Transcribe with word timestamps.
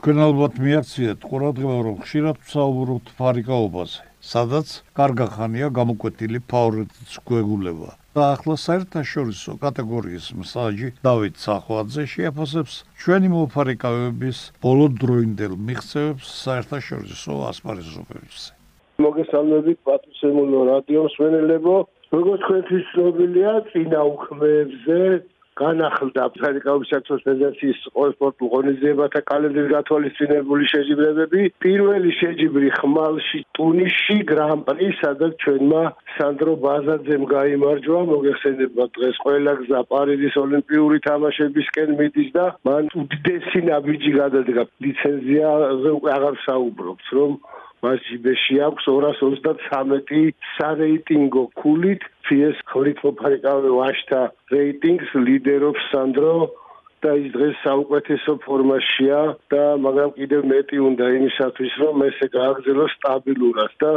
თქვენ 0.00 0.18
ალბათ 0.24 0.54
მიაქციეთ 0.64 1.24
ყურადღება 1.28 1.78
რომ 1.86 1.96
ხშირად 2.00 2.36
ვსაუბრობთ 2.48 3.08
ფარიკაობაზე 3.20 4.10
სადაც 4.20 4.68
კარგა 4.96 5.26
ხანია 5.32 5.68
გამოკვეთილი 5.76 6.40
ფავორიტის 6.52 7.14
გვეგულება. 7.28 7.90
და 8.16 8.22
ახლა 8.34 8.54
საერთაშორისო 8.64 9.52
კატეგორიის 9.64 10.26
მსაჯი 10.40 10.88
დავით 11.06 11.36
სახვაძე 11.44 12.04
შეაფასებს 12.12 12.74
ჩვენი 13.00 13.28
მოფარიკავების 13.34 14.38
ბოლო 14.64 14.86
დროინდელ 15.02 15.54
მიღწევებს 15.68 16.26
საერთაშორისო 16.44 17.32
ასპარეზობებზე. 17.50 18.48
მოგესალმებით 19.04 19.78
პატრიცემულო 19.88 20.60
რადიო 20.72 21.02
მსმენელებო 21.08 21.76
როგორც 22.16 22.40
თქვენთვის 22.44 22.84
ცნობილია 22.92 23.52
წინა 23.70 24.00
უქმეებზე 24.12 24.98
განახლდა 25.60 26.22
ფედერალური 26.34 26.88
საქართველოს 26.90 27.26
ფედერაციის 27.28 27.78
სპორტულ 28.14 28.48
ღონისძიებათა 28.54 29.20
კალენდრის 29.30 29.68
გათვალისწინებული 29.74 30.64
შეჯიბრებები. 30.72 31.40
პირველი 31.64 32.10
შეჯიბრი 32.20 32.68
ხმალში 32.80 33.40
ტუნისში 33.58 34.16
გრან-პრი, 34.30 34.88
სადაც 35.02 35.32
ჩვენმა 35.44 35.82
სანდრო 36.16 36.52
ბაზაძემ 36.64 37.24
გაიმარჯვა, 37.34 38.00
მოგეხსენება 38.12 38.84
დღეს 38.96 39.16
ყველა 39.24 39.52
გზა 39.60 39.80
პარიზის 39.92 40.34
ოლიმპიური 40.44 40.98
თამაშებისკენ 41.08 41.88
მიდის 42.00 42.30
და 42.36 42.46
მან 42.66 42.84
უდიდესი 43.00 43.60
ნაბიჯი 43.70 44.12
გადადგა. 44.20 44.62
ლიცენზიაზე 44.84 45.90
უკვე 45.98 46.10
აღარ 46.18 46.36
საუბრობთ, 46.46 47.06
რომ 47.18 47.30
მას 47.84 48.00
ჯიბეში 48.06 48.56
აქვს 48.68 48.88
233 48.92 50.48
სარეიტინგო 50.56 51.44
ქულით. 51.60 52.02
ფიეს 52.30 52.58
ხვრით 52.70 52.98
მოფარიკავე 53.02 53.70
ვაშთა 53.74 54.20
რეიტინგს 54.54 55.14
ლიდერობს 55.26 55.86
სანდრო 55.90 56.34
და 57.02 57.14
ის 57.18 57.28
დღეს 57.34 57.56
საუკეთესო 57.64 58.32
ფორმაშია 58.44 59.20
და 59.52 59.62
მაგრამ 59.86 60.10
კიდევ 60.18 60.44
მეტი 60.52 60.78
უნდა 60.90 61.06
იმისათვის 61.18 61.72
რომ 61.82 62.04
ესე 62.06 62.26
გააგრძელოს 62.36 62.94
სტაბილურად 62.98 63.72
და 63.82 63.92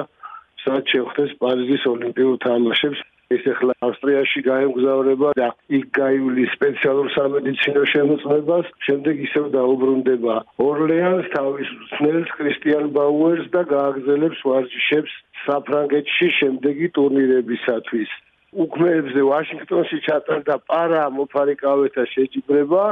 სადაც 0.63 0.93
შეხვდეს 0.95 1.31
პარიზის 1.43 1.83
ოლიმპიურ 1.93 2.39
თამაშებს 2.47 3.03
ეს 3.35 3.45
ახლა 3.53 3.73
ავსტრიაში 3.87 4.41
გაემგზავრება 4.47 5.29
და 5.39 5.47
იქ 5.77 5.85
გაივლის 5.97 6.53
სპეციალურ 6.57 7.07
სამედიცინო 7.15 7.83
შემოწმებას, 7.93 8.65
შემდეგ 8.87 9.15
ისევ 9.27 9.45
დაუბრუნდება 9.57 10.35
ორლეანს 10.67 11.31
თავის 11.37 11.69
ძნელს 11.93 12.29
კრისტიან 12.39 12.85
ბაუერს 12.97 13.47
და 13.55 13.61
გააგზელებს 13.73 14.39
ვარჯიშებს 14.49 15.13
საფრანგეთში 15.45 16.27
შემდეგი 16.39 16.87
ტურნირებისათვის. 16.97 18.09
უქმეებზე 18.53 19.21
ვაშინგტონში 19.31 19.97
ჩატარდა 20.07 20.55
პარა 20.69 21.03
მოფარიკავეთა 21.17 22.03
შეჯიბრება, 22.13 22.83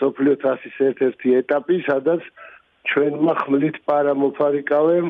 სოფლიო 0.00 0.34
თასის 0.44 0.76
ერთ-ერთი 0.88 1.28
ეტაპი, 1.40 1.76
სადაც 1.88 2.22
ჩვენმა 2.90 3.34
ხმლით 3.40 3.76
პარა 3.88 4.12
მოფარიკავემ 4.24 5.08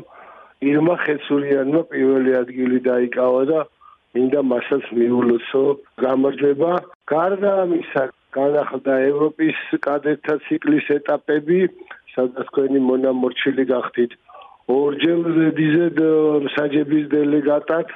ირმა 0.70 0.94
ხეცურიანმა 1.04 1.82
პირველი 1.92 2.32
ადგილი 2.42 2.78
დაიკავა 2.86 3.42
და 3.50 3.60
მინდა 4.14 4.40
მასაც 4.52 4.84
მიულოცო 4.98 5.62
გამარჯვება. 6.04 6.72
გარდა 7.12 7.52
ამისა, 7.64 8.02
განახლდა 8.34 8.94
ევროპის 9.10 9.58
კადეტთა 9.86 10.34
ციკლის 10.46 10.86
ეტაპები, 10.98 11.60
სადაც 12.14 12.46
თქვენი 12.50 12.80
მონამორჩილი 12.90 13.64
გახდით. 13.70 14.12
ორჯერ 14.70 15.20
დიზედ 15.58 15.98
საჯების 16.56 17.04
დელეგატად 17.14 17.88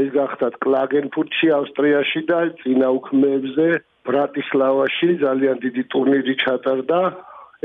ეს 0.00 0.08
გახდათ 0.16 0.54
კლაგენფურტში, 0.64 1.46
ავსტრიაში 1.60 2.20
და 2.28 2.38
წინა 2.60 2.88
უქმეებზე 2.98 3.68
ბრატისლავაში 4.08 5.08
ძალიან 5.24 5.56
დიდი 5.64 5.82
ტურნირი 5.92 6.34
ჩატარდა 6.44 7.00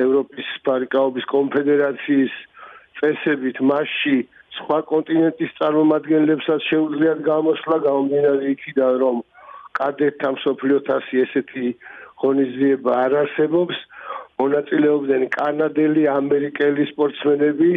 ევროპის 0.05 0.49
პარიკაობის 0.67 1.25
კონფედერაციის 1.33 2.33
წესებით 2.99 3.57
მასში 3.71 4.17
სხვა 4.59 4.79
კონტინენტის 4.91 5.51
წარმომადგენლებსაც 5.59 6.61
შეუძლიათ 6.69 7.19
გამოსვლა 7.31 7.77
გამომდინარე 7.87 8.51
იქიდან 8.53 8.93
რომ 9.03 9.21
კადეტთა 9.79 10.29
მსოფლიო 10.37 10.79
თასი 10.87 11.21
ესეთი 11.25 11.65
ღონისძიება 12.21 12.91
არ 13.05 13.15
არსებობს 13.21 13.77
მონაწილეობდნენ 14.41 15.23
კანადელი, 15.33 16.03
ამერიკელი 16.13 16.85
სპორტსმენები 16.91 17.71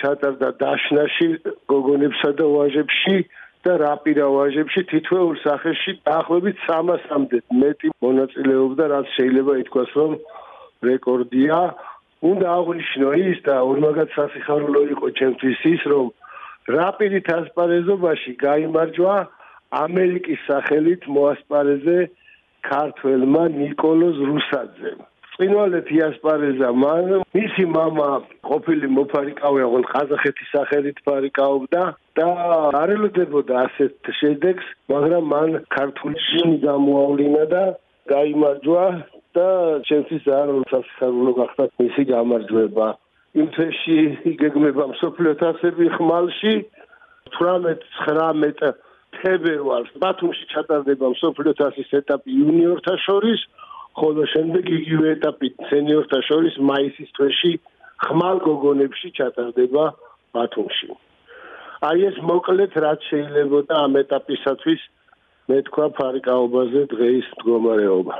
ჩატარდა 0.00 0.50
დაშნაში, 0.60 1.28
გოგონებსა 1.72 2.30
და 2.40 2.46
ვაჟებში 2.56 3.16
და 3.64 3.72
რაპირა 3.84 4.26
ვაჟებში 4.36 4.82
თითოეულ 4.92 5.36
სახეში 5.44 5.92
დაახლოებით 6.08 6.62
300-მდე 6.68 7.40
მეტი 7.62 7.88
მონაწილეობდა, 8.04 8.84
რაც 8.94 9.06
შეიძლება 9.16 9.56
ითქვას, 9.62 9.90
რომ 10.00 10.16
რეკორდია. 10.88 11.58
უნდა 12.20 12.46
აღვნიშნო 12.58 13.10
ის 13.30 13.38
და 13.48 13.54
ორმაგად 13.64 14.08
სასიხარულო 14.16 14.82
იყო 14.94 15.06
ჩემთვის 15.18 15.60
ის, 15.74 15.82
რომ 15.92 16.06
რაპიდი 16.76 17.20
ტრანსპარენზობაში 17.28 18.32
გამოიმარჯვა 18.44 19.14
ამერიკის 19.84 20.40
სახელით 20.50 21.02
მოასპარეზე 21.16 21.98
ქართველმა 22.70 23.44
نيكოლოზ 23.56 24.16
რუსაძემ. 24.30 25.00
წინვალეთ 25.40 25.86
იასპარეზე 25.96 26.68
მან 26.84 27.06
მისი 27.36 27.64
мама 27.72 28.08
ყოფილი 28.44 28.88
მოფარიკავე 28.96 29.60
აღარ 29.66 29.84
ყაზახეთის 29.92 30.50
სახელით 30.56 30.98
ფარიკაობდა 31.06 31.84
და 32.20 32.26
არ 32.80 32.92
ელოდებოდა 32.96 33.54
ასეთ 33.66 34.10
შედეგს, 34.20 34.66
მაგრამ 34.92 35.24
მან 35.32 35.50
ქართული 35.76 36.16
შინი 36.26 36.58
გამოავლინა 36.66 37.44
და 37.54 37.64
გაიმარჯვა 38.12 38.84
და 39.36 39.46
ჩემთვის 39.86 40.24
არ 40.26 40.48
მოსასახულო 40.58 41.32
გახდა 41.38 41.64
მისი 41.80 42.02
გამარჯვება. 42.10 42.86
იმ 43.40 43.46
წესში 43.54 43.96
იგეგმება 44.32 44.84
მსოფლიო 44.94 45.32
თასები 45.42 45.86
ხმალში 45.96 46.54
18-19 47.38 48.72
თებერვალს 49.18 49.90
ბათუმში 50.02 50.44
ჩატარდება 50.54 51.06
მსოფლიო 51.14 51.52
თასის 51.60 51.90
ეტაპი 52.00 52.30
იუნიორთა 52.40 52.94
შორის, 53.06 53.40
ხოლო 53.98 54.22
შემდეგ 54.34 54.64
იგივე 54.80 55.06
ეტაპი 55.16 55.48
სენიორთა 55.70 56.20
შორის 56.28 56.54
მაისის 56.70 57.10
თვეში 57.18 57.52
ხმალ 58.06 58.36
გოგონებში 58.46 59.08
ჩატარდება 59.18 59.84
ბათუმში. 60.34 60.90
აი 61.88 61.98
ეს 62.10 62.16
მოკლედ 62.30 62.72
რაც 62.84 63.00
შეიძლება 63.10 63.60
და 63.68 63.74
ამ 63.86 63.94
ეტაპისათვის 64.02 64.80
მე 65.48 65.58
თქვა 65.68 65.86
ფარიკაობაზე 65.98 66.82
დღეის 66.92 67.28
მდგომარეობა. 67.36 68.16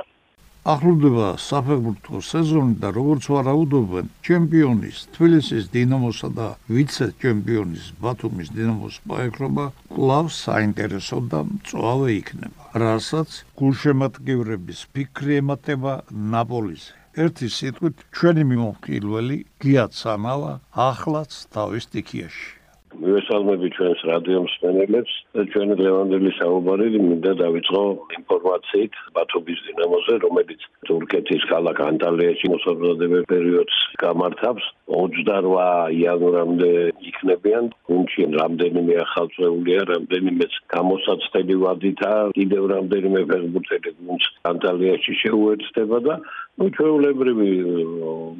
ახლდება 0.61 1.41
საფეხბურთო 1.41 2.19
სეზონი 2.21 2.75
და 2.81 2.91
როგორც 2.93 3.25
ვარაუდობენ, 3.33 4.11
ჩემპიონის 4.21 4.99
თბილისის 5.15 5.71
დინამოსა 5.73 6.29
და 6.37 6.47
ვიცე-ჩემპიონის 6.69 7.87
ბათუმის 7.97 8.53
დინამოს 8.53 9.01
მოეკრობა 9.09 9.65
კლავ 9.89 10.29
საინტერესო 10.29 11.17
და 11.33 11.41
მწვავე 11.49 12.09
იქნება. 12.21 12.61
რასაც 12.77 13.29
გულშემატკივრების 13.57 14.79
ფიქრი 14.93 15.41
ემატება 15.41 15.93
ნაპოლიზე. 16.13 16.93
ერთი 17.25 17.47
სიტყვით, 17.57 17.97
ჩვენი 18.15 18.43
მიმოხილველი 18.53 19.37
გიაცანალა 19.65 20.53
ახლაც 20.71 21.31
თავის 21.49 21.89
სტიქიაში. 21.89 22.60
მივესალმები 22.99 23.67
ჩვენს 23.75 24.01
რადიო 24.09 24.39
მსმენელებს 24.45 25.13
და 25.35 25.43
ჩვენი 25.53 25.75
დღევანდელი 25.79 26.31
საუბარი 26.37 26.87
მინდა 27.07 27.31
დავიწყო 27.41 27.83
ინფორმაციით 28.17 28.97
ბათუმის 29.15 29.59
დინამოზე 29.67 30.15
რომელიც 30.25 30.61
თურქეთის 30.89 31.43
ქალაქ 31.51 31.77
ანტალიაში 31.87 32.51
მოსაბრძოდებელ 32.53 33.23
პერიოდს 33.31 33.77
გამართავს. 34.03 34.65
28 34.91 35.95
იანვრამდე 36.01 36.71
იქნებიან. 37.11 37.65
გუნდში 37.87 38.21
რამდენიმე 38.41 38.95
ახალწეულია 39.05 39.81
რამდენიმე 39.93 40.45
გამოსაცდელი 40.75 41.55
ვადითა 41.63 42.11
კიდევ 42.37 42.63
რამდენიმე 42.75 43.21
ფეხბურთელი 43.31 43.91
გუნდს 44.01 44.25
ანტალიაში 44.51 45.13
შეუერთდება 45.23 45.97
და 46.07 46.13
ნუ 46.59 46.67
ჩვეულებრივი 46.75 47.51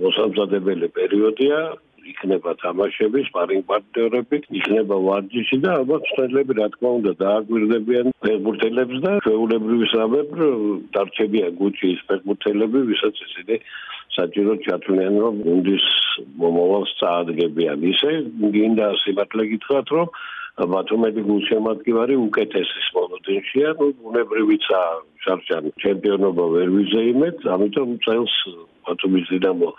მოსაბრძოებელი 0.03 0.87
პერიოდია 0.99 1.57
იქნება 2.11 2.51
თამაშები, 2.63 3.19
სპარინგ 3.29 3.63
პარტნიორები, 3.71 4.37
იქნება 4.59 4.95
ვარჯიში 5.07 5.57
და 5.63 5.69
ალბათ 5.81 6.01
ცდელები 6.11 6.53
რა 6.59 6.67
თქმა 6.75 6.89
უნდა 6.99 7.11
დააგვირდებიან 7.21 8.07
ფეხბურთელებს 8.25 8.97
და 9.05 9.11
ჩვეულებრივი 9.25 9.87
სამებ 9.95 10.29
დარჩებიან 10.95 11.51
გუჩი 11.61 11.87
ის 11.95 12.01
ფეხბურთელები, 12.11 12.79
ვისაც 12.91 13.15
ისინი 13.27 13.55
საჭირო 14.15 14.53
ჩათვლიან 14.65 15.15
რომ 15.23 15.35
გუნდის 15.45 15.87
მომავალს 16.41 16.91
წაადგებიან. 16.99 17.79
ისე 17.91 18.11
გინდა 18.55 18.87
სიმართლე 19.03 19.43
გითხრათ 19.51 19.87
რომ 19.95 20.07
ბათუმეთი 20.73 21.21
გულშემატკივარი 21.29 22.15
უკეთესის 22.27 22.87
მონოდინშია, 22.95 23.69
ნუ 23.79 23.87
უნებრივიცა 24.11 24.79
შარშან 25.23 25.71
ჩემპიონობა 25.83 26.45
ვერ 26.55 26.67
ვიზეიმეთ, 26.75 27.37
ამიტომ 27.55 27.89
წელს 28.05 28.35
ბათუმის 28.85 29.25
დინამო 29.31 29.69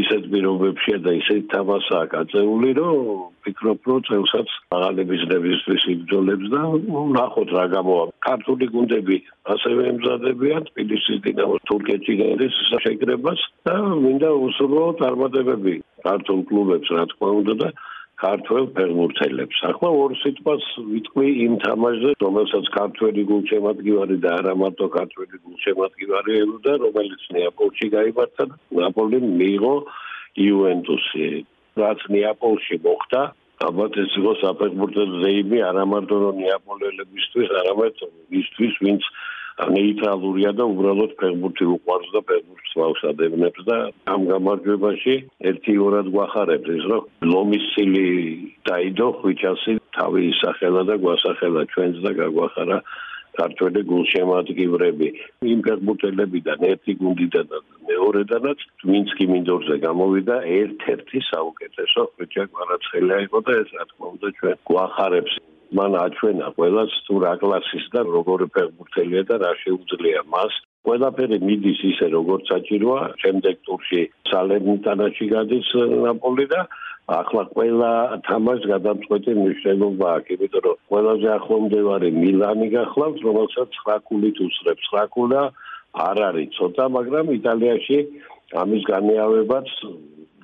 ისეთ 0.00 0.24
პირობებშია 0.32 0.98
და 1.04 1.12
ისეთ 1.20 1.42
თამაშაა 1.54 2.06
გაწეული, 2.14 2.70
რომ 2.78 2.98
ფიქრობ, 3.46 3.80
რომ 3.90 4.00
წელსაც 4.08 4.48
აღალების 4.74 5.22
ნებისთვის 5.30 5.82
იბრძოლებს 5.94 6.46
და 6.54 6.62
ნახოთ 7.18 7.48
რა 7.56 7.64
გამოვა. 7.74 8.04
ქართული 8.28 8.64
გუნდები 8.74 9.16
ასევე 9.54 9.82
ემზადებიან 9.92 10.62
თბილისის 10.70 11.18
დინამოს 11.26 11.66
თურქეთში 11.70 12.14
გადის 12.20 12.54
შეკრებას 12.84 13.40
და 13.68 13.76
მინდა 14.04 14.30
უსურვო 14.46 14.84
წარმატებები 15.00 15.74
ქართულ 16.04 16.40
კლუბებს 16.48 16.88
რა 16.96 17.04
თქმა 17.12 17.30
უნდა 17.40 17.54
და 17.62 17.68
ქართველ 18.24 18.64
ფეხბურთელებს. 18.76 19.58
ახლა 19.70 19.88
ორ 20.02 20.10
სიტყვას 20.22 20.64
ვიტყვი 20.92 21.28
იმ 21.46 21.54
თამაშზე, 21.64 22.10
რომელსაც 22.24 22.66
ქართველი 22.78 23.20
გულშემატკივარი 23.30 24.16
და 24.24 24.30
არა 24.38 24.54
მარტო 24.62 24.86
ქართველი 24.98 25.36
გულშემატკივარი 25.44 26.32
ელოდა, 26.44 26.72
რომელიც 26.84 27.22
ნეაპოლში 27.36 27.86
გაიმართა 27.96 28.44
და 28.50 28.56
ნაპოლი 28.80 29.18
მიიღო 29.40 29.74
იუვენტუსი. 30.46 31.28
რაც 31.82 32.00
ნეაპოლში 32.14 32.76
მოხდა, 32.86 33.22
ალბათ 33.66 33.92
ეს 34.02 34.12
იყო 34.20 34.32
საფეხბურთო 34.42 35.04
ზეიმი 35.22 35.58
არა 35.68 35.84
მარტო 35.92 36.16
ნეაპოლელებისთვის, 36.40 37.48
არამედ 37.60 37.94
ისთვის, 38.40 38.74
ვინც 38.84 39.02
ნეიტრალურია 39.54 40.50
და 40.58 40.64
უბრალოდ 40.66 41.12
ფეხბურთი 41.20 41.66
უყვარს 41.76 42.10
და 42.14 42.20
ფეხბურთს 42.28 42.72
ვავსადებნებს 42.80 43.62
და 43.68 43.76
ამ 44.14 44.26
გამარჯვებაში 44.30 45.14
ერთი 45.50 45.74
ორად 45.86 46.10
გვახარებს 46.16 46.70
ის 46.74 46.84
რომ 46.90 47.08
ლომისილი 47.32 48.06
დაიდო 48.70 49.08
ხვიჩასი 49.22 49.72
თავი 49.98 50.22
ისახელა 50.34 50.82
და 50.90 50.94
გვასახელა 51.06 51.62
ჩვენს 51.74 51.98
და 52.02 52.12
გაგვახარა 52.18 52.78
ქართველი 53.38 53.80
გულშემატკივრები. 53.90 55.08
იმ 55.52 55.58
ფეხბურთელებიდან 55.66 56.58
ერთი 56.70 56.92
გუნდიდან 57.02 57.46
და 57.50 57.58
მეორედანაც 57.88 58.60
მინსკი 58.90 59.26
მინდორზე 59.32 59.76
გამოვიდა 59.86 60.36
ერთ-ერთი 60.58 61.18
საუკეთესო 61.30 62.06
ხვიჩა 62.14 62.44
კვარაცხელია 62.54 63.18
იყო 63.26 63.38
და 63.46 63.52
ეს 63.62 63.74
რა 63.78 63.84
თქმა 63.90 64.06
უნდა 64.14 64.28
ჩვენ 64.38 64.56
გვახარებს 64.70 65.34
მან 65.74 65.96
აჩვენა 66.04 66.48
ყველას 66.56 66.92
თუ 67.06 67.14
რა 67.24 67.32
კლასის 67.42 67.86
და 67.94 68.00
როგორი 68.06 68.46
ფეხბურთელია 68.54 69.22
და 69.30 69.36
რა 69.42 69.52
შეუძლია 69.64 70.22
მას. 70.34 70.52
ყველაფერი 70.86 71.38
მიდის 71.48 71.80
ისე 71.90 72.06
როგორც 72.14 72.42
საჭიროა 72.52 73.00
შემდეგ 73.22 73.54
ტურში 73.66 74.00
სალერნიტანაში 74.30 75.26
გადის 75.34 75.68
ნაპოლი 76.04 76.46
და 76.52 76.60
ახლა 77.18 77.42
ყველა 77.54 77.90
თამაშს 78.28 78.64
გადამწყვეტი 78.72 79.32
მნიშვნელობა 79.40 80.06
აქვს 80.16 80.34
იმიტომ 80.34 80.62
რომ 80.66 80.76
ყველაზე 80.92 81.28
ახლომდებარე 81.38 82.08
მილანი 82.22 82.68
გახლავთ 82.76 83.18
რომელსაც 83.28 83.70
9 83.88 84.06
ქულით 84.08 84.36
უსრებს. 84.46 84.86
9 84.94 85.12
ქულა 85.16 85.42
არ 86.08 86.18
არის 86.28 86.48
ცოტა 86.58 86.84
მაგრამ 86.96 87.26
იტალიაში 87.38 87.98
ამის 88.62 88.82
განმეავებაც 88.92 89.68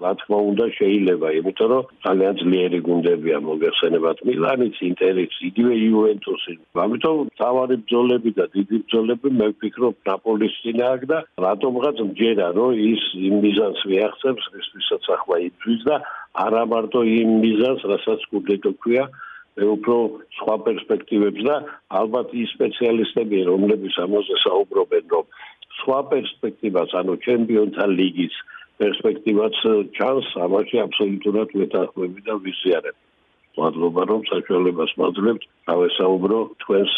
რა 0.00 0.12
თქმა 0.20 0.38
უნდა 0.50 0.66
შეიძლება, 0.78 1.28
იმიტომ 1.38 1.68
რომ 1.72 1.88
ძალიან 2.04 2.34
ძლიერი 2.40 2.78
გუნდებია 2.88 3.38
მოგეხსენებათ 3.48 4.18
მილანიც, 4.28 4.76
ინტერიც, 4.90 5.32
იგივე 5.48 5.72
იუვენტუსი. 5.86 6.54
ამიტომ 6.84 7.16
თავარი 7.40 7.76
ბრძოლები 7.84 8.30
და 8.38 8.44
დიდი 8.56 8.76
ბრძოლები 8.84 9.28
მე 9.38 9.46
ვფიქრობ 9.52 9.94
ნაპოლის 10.10 10.54
წინააღ 10.62 11.02
და 11.12 11.18
რატომღაც 11.46 11.96
მჯერა 12.10 12.46
რომ 12.58 12.70
ის 12.92 13.02
იმ 13.26 13.34
მიზანს 13.44 13.80
მიაღწევს, 13.90 14.44
ვისაც 14.76 15.04
ახლა 15.16 15.36
იბრძვის 15.48 15.82
და 15.88 15.96
არა 16.44 16.62
მარტო 16.72 17.00
იმ 17.20 17.30
მიზანს, 17.44 17.80
რასაც 17.92 18.20
გუნდეთო 18.32 18.72
ქვია 18.80 19.04
მე 19.58 19.66
უფრო 19.76 19.96
სხვა 20.38 20.56
პერსპექტივებს 20.66 21.42
და 21.46 21.56
ალბათ 22.00 22.28
ის 22.42 22.52
სპეციალისტები 22.56 23.40
რომლებიც 23.50 23.94
ამაზე 24.04 24.36
საუბრობენ 24.46 25.04
რომ 25.14 25.26
სხვა 25.80 26.00
პერსპექტივას 26.12 26.94
ანუ 27.00 27.16
ჩემპიონთა 27.26 27.84
ლიგის 27.98 28.36
პერსპექტივაც 28.80 29.56
ჩანს 29.96 30.28
ამაში 30.46 30.76
აბსოლუტურად 30.84 31.56
მეთანხმები 31.60 32.20
და 32.28 32.34
ვიზიარებ. 32.46 32.96
მადლობა 33.60 34.02
რომ 34.10 34.22
საშუალებას 34.30 34.92
მაძლევთ 35.00 35.42
დავესაუბრო 35.68 36.38
თქვენს 36.62 36.94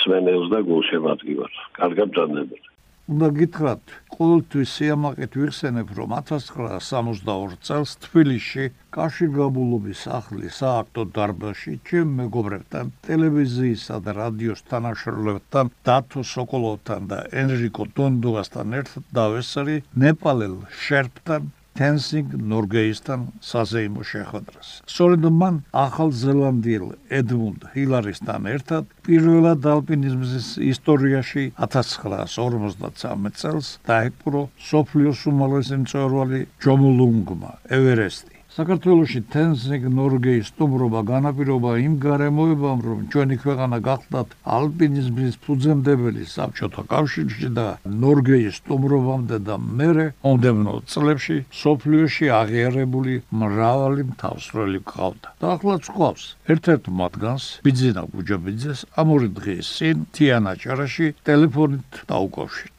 სვენელს 0.00 0.48
და 0.54 0.60
გულშემატკივარს. 0.68 1.58
კარგად 1.78 2.08
დანებეთ. 2.16 2.64
უნდა 3.06 3.28
გითხრათ, 3.38 3.92
ყოველთვის 4.16 4.70
სიამაყით 4.76 5.36
ვიხსენებ, 5.38 5.90
რომ 5.98 6.14
1962 6.18 7.58
წელს 7.66 7.90
თბილისში 8.06 8.64
კავშირგაბულობის 8.96 10.00
ახლის 10.18 10.58
სააქტო 10.62 11.04
დარბაზში 11.18 11.74
ჩემ 11.86 12.16
მეგობრებთან, 12.20 12.90
ტელევიზიისა 13.06 13.96
და 14.06 14.16
რადიოს 14.20 14.66
თანაშრომლებთან, 14.72 15.70
დათო 15.86 16.26
სოკოლოვთან 16.34 17.06
და 17.12 17.18
ენრიკო 17.44 17.86
დონდუასთან 17.94 18.80
ერთად 18.80 19.06
დავესწარი 19.20 19.76
ნეპალელ 20.06 20.58
შერპთან 20.86 21.52
თენსინგ 21.76 22.28
ნორგეისთან 22.50 23.20
საზეიმო 23.44 24.02
შეხვედრას. 24.12 24.68
სწორედ 24.88 25.22
მან 25.40 25.54
ახალ 25.72 26.08
ზელანდიელ 26.22 26.86
ედმუნდ 27.18 27.60
ჰილარისთან 27.74 28.42
ერთად 28.54 28.84
პირველად 29.06 29.60
ალპინიზმის 29.74 30.56
ისტორიაში 30.72 31.44
1953 31.66 33.36
წელს 33.40 33.66
დაიპყრო 33.90 34.42
სოფლიოს 34.70 35.20
უმაღლესი 35.32 35.76
მწვერვალი 35.82 36.40
ჯომოლუნგმა 36.64 37.52
ევერესტი. 37.78 38.35
საქართველოსი 38.56 39.20
თენზეგ 39.32 39.82
ნორგეის 39.92 40.48
სტუმრობა 40.48 41.00
განაპირობა 41.10 41.70
იმ 41.76 41.96
გარემოებამ, 42.00 42.78
რომ 42.88 43.00
ჩვენი 43.12 43.36
ქვეყანა 43.42 43.78
გახდათ 43.84 44.30
ალპინიზმის 44.56 45.34
ფუძემდებელი 45.44 46.24
საბჭოთა 46.24 46.84
კავშირში 46.92 47.50
და 47.58 47.66
ნორგეის 48.04 48.56
სტუმრობამდე 48.62 49.38
და 49.48 49.58
მერე 49.80 50.06
მომდევნო 50.24 50.74
წლებში 50.88 51.36
სოფლიოში 51.62 52.30
აღიარებული 52.40 53.18
მრავალი 53.42 54.02
მთავსრელი 54.16 54.80
ყავდა. 54.92 55.28
და 55.36 55.46
ახლაც 55.56 55.84
ყავს 55.92 56.24
ერთ-ერთ 56.56 56.84
მათგანს 57.02 57.44
ბიძინა 57.68 58.02
გუჯაბიძეს 58.16 58.80
ამური 59.04 59.28
დღის 59.36 59.66
წინ 59.76 60.08
თიანა 60.16 60.52
ჭარაში 60.64 61.12
ტელეფონით 61.28 62.00
დაუკავშირ 62.08 62.75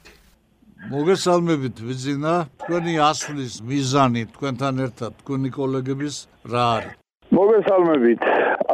მოგესალმებით 0.87 1.79
ვიზინა 1.83 2.33
თქვენი 2.63 2.93
ასვლის 3.05 3.55
მიზანი 3.69 4.21
თქვენთან 4.35 4.77
ერთად 4.85 5.17
თქვენი 5.19 5.49
კოლეგების 5.57 6.15
რა 6.51 6.63
არის? 6.75 6.93
მოგესალმებით 7.37 8.21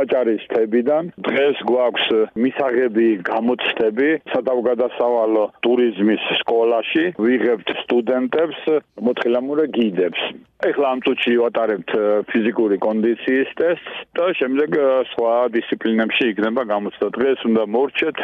აჭარის 0.02 0.46
თებიდან 0.54 1.12
დღეს 1.28 1.62
გვაქვს 1.70 2.08
მისაღები 2.46 3.08
გამოცდები 3.32 4.10
სადავგადასავალო 4.34 5.46
ტურიზმის 5.68 6.24
სკოლაში 6.42 7.06
ვიღებთ 7.28 7.76
სტუდენტებს 7.84 8.66
მოთხილამურე 9.10 9.70
გიდებს 9.78 10.26
ეხლა 10.64 10.90
ამ 10.96 11.00
წუთში 11.04 11.34
ვატარებთ 11.44 11.90
ფიზიკური 12.32 12.78
კონდიციის 12.84 13.50
ტესტს 13.60 13.96
და 14.18 14.28
შემდეგ 14.40 14.78
სხვა 15.12 15.32
დისციპლინებში 15.56 16.28
იქნება 16.34 16.64
გამოცდა. 16.72 17.08
დღეს 17.18 17.40
უნდა 17.50 17.64
მორჩეთ, 17.76 18.18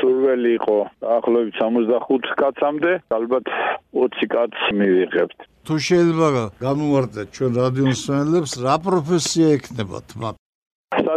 სურველი 0.00 0.50
იყო 0.58 0.76
ახლობით 1.18 1.54
65 1.60 2.34
კაცამდე, 2.42 2.92
ალბათ 3.18 3.46
20 3.96 4.28
კაცს 4.34 4.64
მივიღებთ. 4.80 5.38
თუ 5.68 5.74
შეიძლება 5.88 6.44
გამოვარდეთ 6.66 7.28
ჩვენ 7.36 7.52
რადიოსმენელებს, 7.62 8.52
რა 8.64 8.76
პროფესია 8.84 9.46
ექნებათ 9.56 10.08
მათ? 10.20 10.36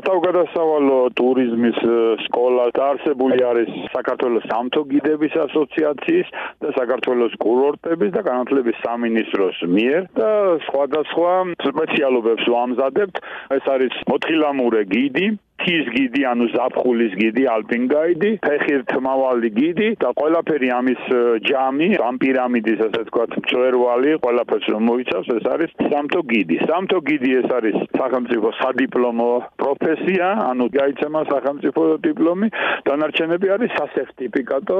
სათავგადასავალო 0.01 1.13
ტურიზმის 1.13 1.77
სკოლა 2.25 2.65
დაარსებული 2.73 3.37
არის 3.45 3.69
საქართველოს 3.93 4.47
სამთო 4.49 4.81
გიდების 4.89 5.33
ასოციაციის 5.45 6.27
და 6.65 6.73
საქართველოს 6.77 7.33
კურორტების 7.43 8.11
და 8.15 8.21
განათლების 8.25 8.81
სამინისტროს 8.81 9.61
მიერ 9.69 10.09
და 10.17 10.31
სხვადასხვა 10.65 11.33
სპეციალობებს 11.69 12.49
ვამზადებთ. 12.49 13.15
ეს 13.57 13.63
არის 13.69 13.93
მოთხილამურე 14.09 14.81
გიდი, 14.89 15.27
თის 15.61 15.85
გიდი, 15.93 16.21
ანუ 16.31 16.45
ზაფხულის 16.55 17.13
გიდი, 17.21 17.43
ალპინ 17.55 17.83
გაიდი, 17.91 18.31
ფეხირთმავალი 18.45 19.49
გიდი 19.57 19.89
და 20.01 20.09
ყველაფერი 20.17 20.69
ამის 20.77 21.01
ჯამი, 21.47 21.89
ამ 22.07 22.15
პირამიდის 22.21 22.79
ასე 22.87 23.01
ვთქვათ, 23.05 23.35
მწვერვალი, 23.41 24.11
ყველაფერს 24.25 24.67
რომ 24.73 24.83
მოიცავს, 24.89 25.27
ეს 25.37 25.45
არის 25.53 25.71
სამთო 25.91 26.21
გიდი. 26.31 26.57
სამთო 26.71 26.97
გიდი 27.09 27.31
ეს 27.41 27.49
არის 27.57 27.77
სახელმწიფო 27.99 28.49
სადიპლომო 28.61 29.29
პროფესია, 29.61 30.27
ანუ 30.49 30.65
გაიცემა 30.77 31.21
სახელმწიფო 31.31 31.81
დიპლომი, 32.09 32.47
დანარჩენები 32.89 33.47
არის 33.55 33.71
სასერტიფიკატო 33.77 34.77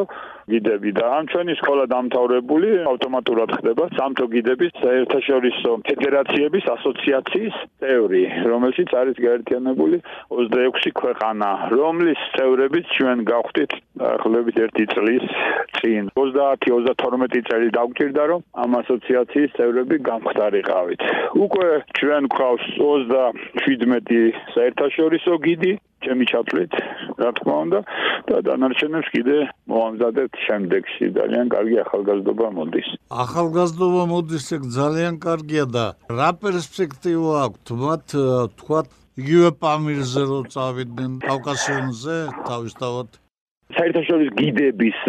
გიდები 0.52 0.92
და 0.98 1.06
ამ 1.18 1.26
ჩვენი 1.32 1.54
სკოლა 1.62 1.86
დამთავრებული 1.92 2.70
ავტომატურად 2.92 3.50
ხდება 3.60 3.84
სამთო 3.98 4.26
გიდების 4.34 4.72
საერთაშორისო 4.82 5.72
ფედერაციების 5.88 6.66
ასოციაციის 6.76 7.56
წევრი, 7.84 8.24
რომელშიც 8.52 8.90
არის 9.02 9.18
გაერთიანებული 9.28 9.98
20 10.34 10.71
6 10.72 10.92
ქვეყანა, 11.02 11.50
რომლის 11.76 12.22
წევრებიც 12.36 12.86
ჩვენ 12.98 13.18
გავხდით 13.32 13.72
ახლობით 14.00 14.56
1 14.66 14.88
წლის 14.94 15.26
წინ. 15.78 16.04
30-32 16.16 17.44
წელი 17.50 17.68
დაგვჭირდა, 17.78 18.24
რომ 18.32 18.42
ამ 18.64 18.72
ასოციაციის 18.82 19.52
წევრები 19.58 19.96
გამხდარიყავით. 20.10 21.02
უკვე 21.46 21.70
ჩვენ 22.00 22.24
გვყავს 22.32 22.66
27 22.80 24.34
საერთაშორისო 24.56 25.34
გიდი 25.46 25.74
ჩემი 26.02 26.26
ჩათვლით, 26.26 26.74
რა 27.22 27.30
თქმა 27.38 27.56
უნდა, 27.66 27.80
და 28.26 28.36
დანარჩენებს 28.48 29.08
კიდე 29.14 29.38
მოამზადებთ 29.70 30.36
შემდეგში. 30.48 31.06
ძალიან 31.18 31.46
კარგი 31.54 31.78
ახალგაზრდობა 31.86 32.48
მოდის. 32.58 32.88
ახალგაზრდობა 33.26 34.04
მოდის 34.14 34.46
ეგ 34.58 34.64
ძალიან 34.78 35.14
კარგია 35.22 35.66
და 35.76 35.86
რა 36.10 36.30
პერსპექტივა 36.42 37.34
აქვს 37.46 37.70
მათ 37.86 38.06
თქვა 38.58 38.80
იგივე 39.22 39.50
პამირზე 39.64 40.22
რო 40.32 40.40
წავიდნენ 40.56 41.18
კავკასიონზე 41.30 42.18
თავისთავად 42.52 43.21
საერთაშორისო 43.78 44.34
გიდების 44.40 45.00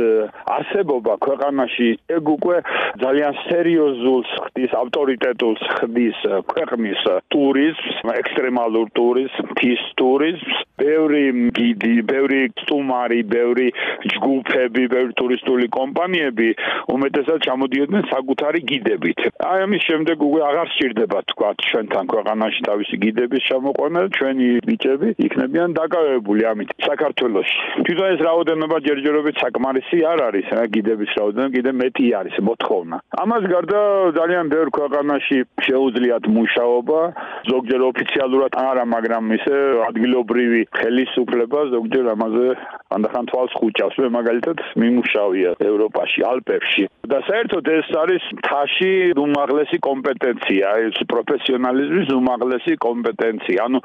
არსებობა 0.57 1.15
ქვეყანაში 1.27 1.89
ეგ 2.17 2.25
უკვე 2.37 2.57
ძალიან 3.03 3.35
სერიოზულს 3.49 4.31
ხდის 4.47 4.73
ავტორიტეტულს 4.83 5.63
ხდის 5.79 6.19
ქვეყნის 6.53 7.01
ტურიზმს, 7.35 7.97
ექსტრემალურ 8.23 8.87
ტურიზმს, 8.99 9.55
ფის 9.59 9.83
ტურიზმს, 10.01 10.57
ბევრი 10.83 11.25
გიდი, 11.59 11.95
ბევრი 12.13 12.41
სტუმარი, 12.63 13.21
ბევრი 13.35 13.69
ჯგუფები, 14.15 14.83
ბევრი 14.95 15.13
ტურისტული 15.21 15.67
კომპანიები 15.79 16.49
უმეტესად 16.95 17.39
ჩამოდიოდნენ 17.47 18.03
საკუთარი 18.13 18.61
გიდებით. 18.71 19.19
აი 19.51 19.59
ამის 19.67 19.83
შემდეგ 19.89 20.17
უკვე 20.29 20.41
აღარ 20.51 20.69
სჭირდება 20.73 21.19
თქვა 21.33 21.49
ჩვენთან 21.67 22.05
ქვეყანაში 22.13 22.61
თავისი 22.69 22.95
გიდების 23.05 23.43
ჩამოყვანა, 23.51 24.01
ჩვენი 24.17 24.49
ბიჭები 24.69 25.09
იქნებიან 25.27 25.71
დაკავებული 25.81 26.43
ამით 26.53 26.69
საქართველოში. 26.89 27.57
თვითონ 27.87 28.07
ეს 28.13 28.21
რაოდენობა 28.23 28.52
რაოდენობა 28.53 28.79
ჯერჯერობით 28.85 29.37
საკმარისი 29.41 29.99
არ 30.05 30.19
არის, 30.29 30.47
რა 30.53 30.65
გიდების 30.75 31.13
რაოდენობა 31.17 31.53
კიდე 31.57 31.73
მეტი 31.73 32.07
არის 32.21 32.37
მოთხოვნა. 32.49 32.97
ამას 33.23 33.45
გარდა 33.53 33.81
ძალიან 34.19 34.47
ბევრ 34.53 34.69
ქვეყანაში 34.77 35.39
შეუძლიათ 35.67 36.25
მუშაობა, 36.37 37.01
ზოგჯერ 37.49 37.81
ოფიციალურად 37.93 38.53
არა, 38.53 38.85
მაგრამ 38.93 39.25
ისე 39.39 39.57
ადგილობრივი 39.89 40.61
ხელისუფლება 40.69 41.61
ზოგჯერ 41.73 42.05
ამაზე 42.13 42.47
ანდახან 42.97 43.25
თვალს 43.31 43.53
ხუჭავს. 43.59 43.97
მე 44.03 44.09
მაგალითად 44.19 44.59
მიმუშავია 44.83 45.51
ევროპაში, 45.71 46.21
ალპებში. 46.33 46.85
და 47.13 47.19
საერთოდ 47.29 47.65
ეს 47.79 47.89
არის 48.03 48.25
თაში 48.47 48.93
უმაღლესი 49.19 49.79
კომპეტენცია, 49.89 50.67
ეს 50.89 50.97
პროფესიონალიზმის 51.13 52.09
უმაღლესი 52.15 52.75
კომპეტენცია. 52.87 53.59
ანუ 53.67 53.79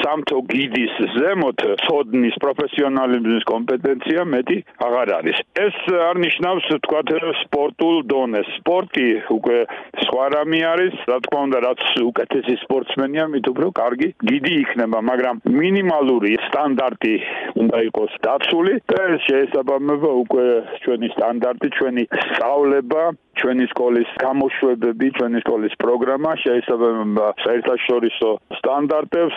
სამთო 0.00 0.38
გიდის 0.52 0.94
ზემოთ 1.16 1.60
ცოდნის 1.84 2.34
პროფესიონალიზმის 2.44 3.44
კომპეტენცია 3.52 4.20
მეტი 4.34 4.58
აღარ 4.86 5.08
არის. 5.18 5.36
ეს 5.66 5.76
არ 6.08 6.16
ნიშნავს 6.26 6.64
თქვათ 6.84 7.08
სპორტულ 7.44 7.96
დონეს. 8.10 8.48
სპორტი 8.58 9.08
უკვე 9.38 9.58
სხვა 10.04 10.24
რამე 10.34 10.60
არის, 10.72 10.94
რა 11.10 11.18
თქმა 11.24 11.40
უნდა, 11.46 11.58
რაც 11.68 11.80
უკეთესი 12.10 12.54
სპორტსმენია, 12.64 13.24
მით 13.32 13.46
უფრო 13.52 13.68
კარგი 13.80 14.08
გიდი 14.28 14.54
იქნება, 14.64 14.98
მაგრამ 15.10 15.36
მინიმალური 15.62 16.32
სტანდარტი 16.48 17.14
უნდა 17.62 17.78
იყოს 17.88 18.12
დაცული 18.26 18.53
და 18.90 19.00
ეს 19.14 19.22
შეესაბამება 19.26 20.10
უკვე 20.22 20.44
ჩვენი 20.84 21.08
სტანდარტი, 21.14 21.68
ჩვენი 21.78 22.04
სწავლება, 22.24 23.02
ჩვენი 23.40 23.64
სკოლის 23.74 24.10
გამოშვებები, 24.22 25.06
ჩვენი 25.18 25.38
სკოლის 25.44 25.74
პროგრამა 25.82 26.30
შეესაბამება 26.44 27.26
საერთაშორისო 27.44 28.30
სტანდარტებს. 28.62 29.36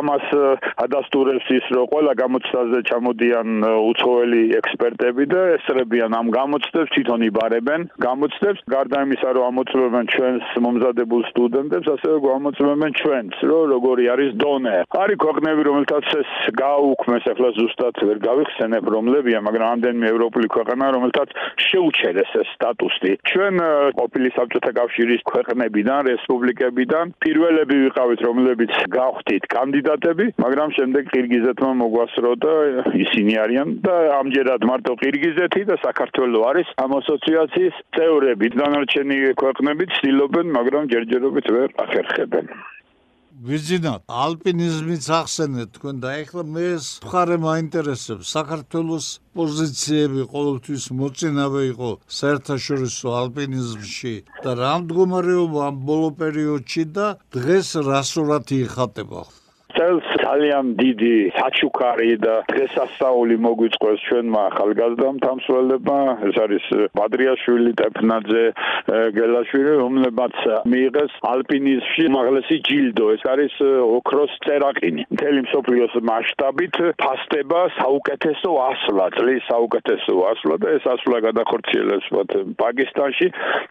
ამას 0.00 0.26
ადასტურებს 0.86 1.46
ის, 1.58 1.64
რომ 1.76 1.90
ყველა 1.94 2.12
გამოცდაზე 2.22 2.78
ჩამოდიან 2.90 3.48
უცხო 3.90 4.16
ყოველი 4.16 4.42
ექსპერტები 4.56 5.24
და 5.28 5.40
ესწრებიან 5.56 6.14
ამ 6.16 6.28
გამოცდებს, 6.32 6.92
თვითონ 6.94 7.20
იბარებენ 7.28 7.80
გამოცდებს, 8.00 8.60
გარდა 8.74 8.98
იმისა, 9.06 9.28
რომ 9.36 9.44
ამოწმებენ 9.50 10.04
ჩვენს 10.14 10.46
მომზადებულ 10.64 11.22
სტუდენტებს, 11.30 11.86
ასევე 11.94 12.16
გამოწმებენ 12.26 12.92
ჩვენს, 13.00 13.36
რომ 13.50 13.62
როგორი 13.74 14.04
არის 14.14 14.30
დონე. 14.42 14.76
არის 15.02 15.16
ქვეყნები, 15.24 15.62
რომელთაც 15.68 16.06
ეს 16.20 16.30
გააუქმეს, 16.62 17.24
ახლა 17.32 17.48
ზუსტად 17.58 17.94
ვერ 18.08 18.18
გავიხსენებ, 18.28 18.84
რომლებია, 18.96 19.38
მაგრამ 19.46 19.68
ამდენმე 19.74 20.06
ევროპული 20.14 20.48
ქვეყანა, 20.56 20.84
რომელთაც 20.96 21.28
შეუჩერეს 21.66 22.30
ეს 22.40 22.48
სტატუსი. 22.56 23.12
ჩვენ 23.36 23.58
ყოფილი 24.00 24.28
საბჭოთა 24.32 24.70
კავშირის 24.80 25.22
ქვეყნებიდან, 25.30 26.08
რესპუბლიკებიდან 26.08 27.10
პირველები 27.24 27.76
ვიყავით, 27.84 28.20
რომლებიც 28.28 28.72
გავხდით 28.96 29.48
კანდიდატები, 29.54 30.26
მაგრამ 30.44 30.72
შემდეგ 30.78 31.10
ყირგიზეთმა 31.12 31.72
მოგვასწრო 31.82 32.32
და 32.44 32.54
ისინი 33.04 33.34
არიან 33.44 33.74
და 33.84 33.96
ამჯერად 34.20 34.64
მარტო 34.70 34.96
ყირგიზეთი 35.02 35.66
და 35.72 35.76
საქართველოს 35.84 36.46
არის 36.52 36.72
ამ 36.86 36.96
ასოციაციის 37.00 37.82
წევრები. 37.98 38.46
დანარჩენი 38.56 39.18
ქვეყნები 39.42 39.84
ცდილობენ, 39.98 40.56
მაგრამ 40.56 40.88
ჯერჯერობით 40.96 41.46
ვერ 41.58 41.68
ახერხებენ. 41.84 42.48
ვიზინოთ 43.44 44.02
ალპინიზმის 44.08 45.06
ახსენეთ 45.12 45.68
თქვენ 45.76 45.96
და 46.00 46.10
ეხლა 46.24 46.42
მე 46.56 46.68
მხარე 47.04 47.36
მაინტერესებს. 47.44 48.30
საქართველოს 48.32 49.06
პოზიციები 49.36 50.22
ყოველთვის 50.32 50.84
მოწინავე 51.00 51.62
იყო 51.72 51.90
საერთაშორისო 52.18 53.06
ალპინიზმში 53.20 54.14
და 54.44 54.50
რა 54.62 54.74
მდგომარეობა 54.86 55.60
ამ 55.68 55.76
ბოლო 55.90 56.08
პერიოდში 56.20 56.84
და 56.96 57.06
დღეს 57.36 57.68
რასურად 57.90 58.56
იხატება 58.56 59.22
წელს 59.76 60.05
ძალიან 60.26 60.64
დიდი 60.82 61.16
საჩუქარი 61.38 62.12
და 62.26 62.34
დღესასწაული 62.50 63.36
მოგვიწყვეს 63.46 63.98
ჩვენმა 64.06 64.40
ახალგაზრდამ 64.50 65.16
თამსვლელებმა. 65.26 65.98
ეს 66.28 66.36
არის 66.44 66.64
ბადრიაშვილი 66.98 67.72
ტეფნაძე 67.80 68.44
გელაშვილი 69.18 69.72
რომლებაც 69.82 70.36
მიიღეს 70.72 71.12
ალპინიზმში 71.32 72.02
უმაღლესი 72.10 72.56
ჯილდო. 72.68 73.04
ეს 73.14 73.22
არის 73.32 73.54
ოქროს 73.98 74.32
წერაყინი. 74.46 75.02
მთელი 75.14 75.40
მსოფლიოს 75.46 75.94
მასშტაბით 76.10 76.76
ფასტება 77.04 77.60
საუკეთესო 77.78 78.50
ასვლა 78.70 79.06
წლის 79.16 79.42
საუკეთესო 79.52 80.12
ასვლა 80.32 80.54
და 80.62 80.68
ეს 80.76 80.84
ასვლა 80.94 81.18
გადახორციელებს 81.28 82.06
მათ 82.16 82.30
პაკისტანში 82.62 83.28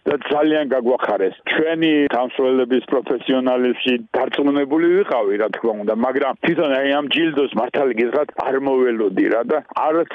და 0.08 0.14
ძალიან 0.32 0.64
გაგვახარეს. 0.72 1.36
ჩვენი 1.52 1.92
თამსვლელების 2.16 2.84
პროფესიონალიზმში 2.92 3.94
დარწმუნებული 4.16 4.86
ვიყავი 4.96 5.34
რა 5.42 5.48
თქმა 5.56 5.72
უნდა 5.84 5.94
მაგრამ 6.06 6.34
თვითონ 6.46 6.72
აი 6.78 6.90
ამ 6.94 7.06
ჯილდოს 7.10 7.54
მართალი 7.58 7.94
გითხრათ 7.98 8.28
არ 8.46 8.56
მოველოდი 8.66 9.24
რა 9.32 9.40
და 9.50 9.58
არც 9.82 10.12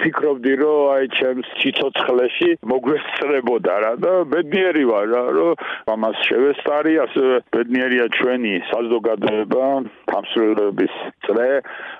ფიქრობდი 0.00 0.52
რომ 0.60 0.92
აი 0.94 1.08
ჩემს 1.16 1.50
ციცოცხლეში 1.60 2.48
მოგვესწრებოდა 2.72 3.74
რა 3.84 3.92
და 4.04 4.12
ბედნიერი 4.32 4.84
ვარ 4.88 5.12
რა 5.12 5.22
რომ 5.36 5.92
ამას 5.94 6.22
შევესწარი 6.28 6.94
ასე 7.04 7.24
ბედნიერია 7.52 8.06
ჩვენი 8.16 8.54
საზოგადოება 8.72 9.66
თამსრელების 10.08 10.94
წრე 11.28 11.50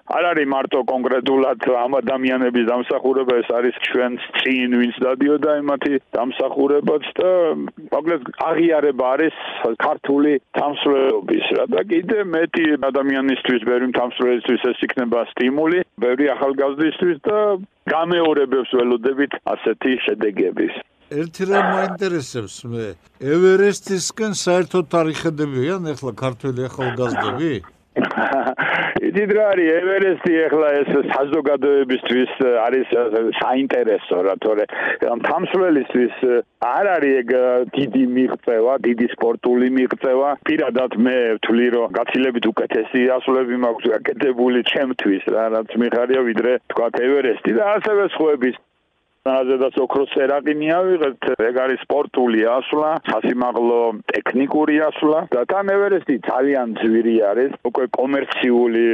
არ 0.05 0.25
არის 0.31 0.49
მარტო 0.55 0.81
კონკრეტულად 0.93 1.69
ამ 1.85 1.93
ადამიანების 2.01 2.69
დამსახურება 2.71 3.35
ეს 3.41 3.49
არის 3.59 3.75
ჩვენს 3.89 4.23
წინ 4.41 4.79
ვინც 4.81 4.97
დადიოდა 5.05 5.53
იმათი 5.65 5.95
დამსახურებაც 6.17 7.05
და 7.19 7.31
მოკლედ 7.95 8.23
აღიარება 8.51 9.05
არის 9.15 9.37
ქართული 9.81 10.33
თამსრელობის 10.61 11.47
რა 11.57 11.65
და 11.75 11.81
კიდე 11.89 12.19
მეტი 12.37 12.67
ადამიანი 12.85 13.25
ადამიანისთვის, 13.25 13.63
ბევრი 13.69 13.89
თამსვლელისთვის 13.95 14.63
ეს 14.71 14.79
იქნება 14.87 15.21
სტიმული, 15.33 15.83
ბევრი 16.01 16.27
ახალგაზრდისთვის 16.35 17.19
და 17.27 17.39
გამეორებებს 17.91 18.71
ველოდებით 18.75 19.33
ასეთი 19.55 19.93
შედეგების. 20.07 20.75
ერთი 21.15 21.43
რამ 21.51 21.67
მაინტერესებს 21.77 22.57
მე, 22.65 22.87
ევერესტისკენ 23.21 24.33
საერთოდ 24.35 24.87
არიხედებიან 25.01 25.81
ახლა 25.95 26.13
ქართველი 26.25 26.61
ახალგაზრდები? 26.71 27.53
იცით 27.95 29.33
რა 29.37 29.45
არის 29.55 29.69
ევერესტი 29.79 30.33
ახლა 30.49 30.69
ეს 30.81 30.89
საზოგადოებისთვის 31.15 32.33
არის 32.65 32.95
საინტერესო 33.39 34.19
რა 34.27 34.35
თორე 34.45 34.67
თამსვლელისთვის 35.29 36.25
არ 36.71 36.91
არის 36.95 37.15
ეგ 37.23 37.31
დიდი 37.77 38.05
მიღწევა, 38.17 38.75
დიდი 38.89 39.07
სპორტული 39.15 39.69
მიღწევა. 39.79 40.29
პირადად 40.49 40.99
მე 41.07 41.17
ვთვლი 41.39 41.67
რომ 41.77 41.97
გაცილებით 41.99 42.45
უკეთესი 42.53 43.01
ასულები 43.19 43.57
მაქვს 43.65 43.91
გაკეთებული 43.95 44.61
ჩემთვის 44.75 45.25
რა 45.35 45.45
რაც 45.55 45.71
მიხარია 45.85 46.21
ვიდრე 46.31 46.53
თქვა 46.75 46.89
ევერესტი 47.09 47.53
და 47.59 47.65
ასევე 47.79 48.03
სხვების 48.17 48.57
ზედაც 49.25 49.77
ოქროს 49.81 50.11
სერაყინი 50.13 50.67
ავიღეთ, 50.77 51.27
ეგ 51.41 51.59
არის 51.63 51.85
სპორტული 51.87 52.43
ასვლა, 52.45 52.89
სასიმაღლო 53.09 53.79
ტექნიკური 54.13 54.75
ასვლა 54.85 55.21
და 55.33 55.45
თან 55.49 55.71
ევერესტი 55.75 56.17
ძალიან 56.29 56.75
ძვირი 56.81 57.15
არის, 57.31 57.55
უკვე 57.71 57.87
კომერციული 57.97 58.85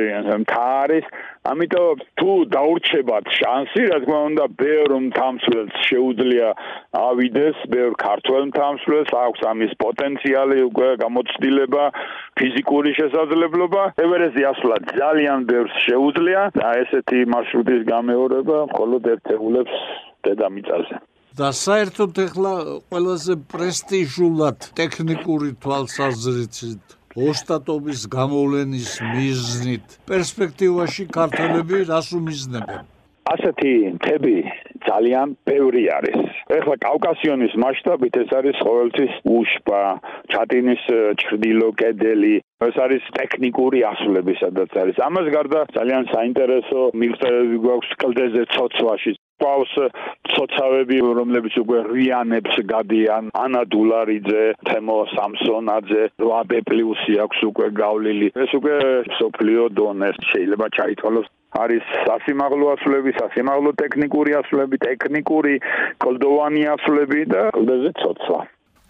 მთა 0.45 0.67
არის. 0.85 1.09
ამიტომ 1.51 2.05
თუ 2.21 2.31
დაურჩებათ 2.55 3.27
შანსი, 3.39 3.83
რა 3.91 3.99
თქმა 4.05 4.19
უნდა, 4.31 4.45
ბევრ 4.61 4.95
თამსვლელს 5.19 5.75
შეუძლია 5.89 6.49
ავიდეს, 7.01 7.57
ბევრ 7.75 7.93
ქართველ 7.99 8.43
თამსვლელს 8.55 9.11
აქვს 9.25 9.41
ამის 9.51 9.73
პოტენციალი, 9.83 10.59
უკვე 10.71 10.89
გამოცდილება, 11.03 11.85
ფიზიკური 12.39 12.91
შესაძლებლობა. 13.01 13.83
ევერესტი 14.07 14.43
ასვლა 14.53 14.77
ძალიან 14.95 15.39
ბევრს 15.51 15.75
შეუძლია 15.91 16.43
და 16.55 16.69
ესეთი 16.85 17.19
მარშრუტის 17.35 17.83
გამეორება 17.91 18.59
მხოლოდ 18.71 19.03
ერთეულებს 19.17 19.75
დედამიწაზე. 20.27 20.97
და 21.39 21.49
საერთოდ 21.57 22.12
ეხლა 22.27 22.53
ყველაზე 22.91 23.35
პრესტიჟულად 23.53 24.59
ტექნიკური 24.81 25.50
თვალსაზრისით 25.62 26.97
ოსტატობის 27.31 28.00
გამოვლენის 28.17 28.91
მიზნით 29.15 29.87
პერსპექტივაში 30.11 31.07
ქართველები 31.19 31.85
რას 31.91 32.09
უმიზნებენ? 32.19 32.83
ასეთი 33.31 33.73
მთები 33.95 34.37
ძალიან 34.89 35.35
ბევრი 35.47 35.85
არის. 35.97 36.19
ეხლა 36.59 36.75
კავკასიონის 36.83 37.55
მასშტაბით 37.62 38.15
ეს 38.23 38.31
არის 38.39 38.57
ყოველთვის 38.67 39.12
უშბა, 39.39 39.83
ჩატინის 40.35 40.83
ჭრდილო 41.23 41.69
კედელი, 41.81 42.35
ეს 42.69 42.77
არის 42.85 43.03
ტექნიკური 43.19 43.85
ასულები, 43.93 44.35
სადაც 44.43 44.71
არის. 44.83 44.97
ამას 45.09 45.27
გარდა 45.37 45.61
ძალიან 45.79 46.05
საინტერესო 46.15 46.81
მიღწევები 47.00 47.57
გვაქვს 47.65 47.91
კლდეზე 48.03 48.43
ცოცვაში. 48.55 49.12
ყავს 49.40 49.73
ცოცავები, 50.35 51.00
რომლებიც 51.20 51.54
უკვე 51.62 51.78
რიანებს 51.88 52.54
გადიან, 52.73 53.32
ანა 53.44 53.62
დულარიძე, 53.73 54.44
თემო 54.68 54.99
სამსონაძე, 55.16 56.04
8B 56.20 56.62
პლუსი 56.68 57.18
აქვს 57.25 57.40
უკვე 57.50 57.66
გავლილი. 57.82 58.30
ეს 58.44 58.50
უკვე 58.61 58.76
სოფლიო 59.18 59.68
დონეს 59.80 60.16
შეიძლება 60.30 60.66
ჩაითვალოს 60.78 61.28
არის 61.59 61.82
სასიმაღლო 62.06 62.66
ასულები, 62.75 63.11
სასიმაღლო 63.18 63.70
ტექნიკური 63.82 64.38
ასულები, 64.40 64.76
ტექნიკური 64.87 65.54
კლდოვანი 66.04 66.62
ასულები 66.76 67.20
და 67.35 67.42
კლდეზე 67.56 67.90
ცოცვა. 68.00 68.40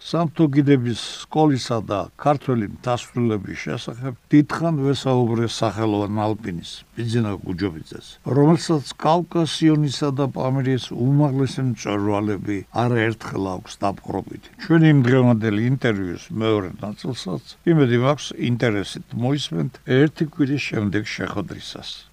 სამთო 0.01 0.45
გიდების 0.55 1.01
სკოლისა 1.23 1.77
და 1.85 1.99
ქართველი 2.17 2.67
მთასწავლების 2.73 3.57
შესახებ 3.65 4.17
დიდხან 4.33 4.79
ვესაუბრე 4.85 5.45
სახელოვან 5.53 6.17
ალპინის 6.25 6.71
ბიძინა 6.97 7.33
გუჯობიძეს. 7.45 8.07
რომელსაც 8.25 8.83
კავკასიონისა 9.05 10.09
და 10.17 10.25
პამირის 10.37 10.89
უმაღლესი 11.05 11.61
მწვერვალები 11.69 12.57
არაერთხელ 12.83 13.45
აქვს 13.55 13.73
დაპყრობითი 13.85 14.49
ჩვენი 14.65 14.87
იმდრევანდელი 14.97 15.61
ინტერვიუს 15.71 16.23
მეორე 16.33 16.69
ნაწილსაც 16.81 17.43
იმედი 17.69 17.97
მაქვს 18.05 18.27
ინტერესით 18.51 19.05
მოისმენთ 19.25 19.73
ერთი 20.01 20.23
კვირის 20.33 20.63
შემდეგ 20.71 21.03
შეხვედრისას 21.17 22.10